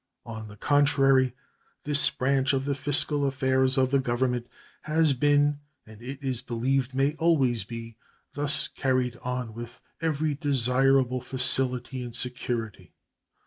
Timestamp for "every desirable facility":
10.01-12.01